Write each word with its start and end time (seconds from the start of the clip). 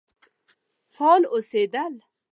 فعال 0.95 1.21
اوسېدل. 1.33 1.93